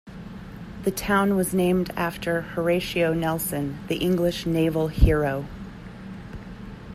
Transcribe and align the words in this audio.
The 0.81 0.89
town 0.89 1.35
was 1.35 1.53
named 1.53 1.91
after 1.95 2.41
Horatio 2.41 3.13
Nelson, 3.13 3.77
the 3.87 3.97
English 3.97 4.47
naval 4.47 4.87
hero. 4.87 5.45